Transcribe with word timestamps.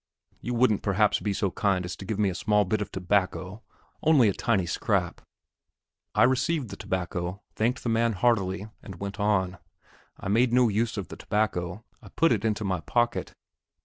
"You 0.39 0.55
wouldn't 0.55 0.81
perhaps 0.81 1.19
be 1.19 1.31
so 1.31 1.51
kind 1.51 1.85
as 1.85 1.95
to 1.97 2.05
give 2.05 2.17
me 2.17 2.29
a 2.29 2.33
small 2.33 2.65
bit 2.65 2.81
of 2.81 2.91
tobacco 2.91 3.61
only 4.01 4.29
just 4.29 4.41
a 4.41 4.43
tiny 4.45 4.65
scrap?" 4.65 5.21
I 6.15 6.23
received 6.23 6.69
the 6.69 6.75
tobacco, 6.75 7.43
thanked 7.55 7.83
the 7.83 7.89
man 7.89 8.13
heartily, 8.13 8.67
and 8.81 8.95
went 8.99 9.19
on. 9.19 9.59
I 10.19 10.27
made 10.27 10.53
no 10.53 10.69
use 10.69 10.97
of 10.97 11.09
the 11.09 11.17
tobacco; 11.17 11.85
I 12.01 12.09
put 12.09 12.31
it 12.31 12.43
into 12.43 12.63
my 12.63 12.79
pocket. 12.79 13.35